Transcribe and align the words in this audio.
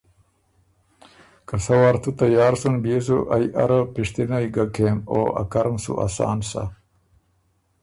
که 1.47 1.55
سۀ 1.65 1.73
وار 1.79 1.95
تُو 2.01 2.09
تیار 2.19 2.53
سُن 2.61 2.75
بيې 2.83 2.97
سُو 3.05 3.17
ائ 3.35 3.45
بيې 3.55 3.79
پِشتِنئ 3.93 4.45
تَۀ 4.53 4.63
کېم 4.75 4.97
او 5.11 5.21
ا 5.41 5.43
کرم 5.51 5.75
سُو 5.83 5.93
اسان 6.05 6.39
سۀ۔ 6.49 6.63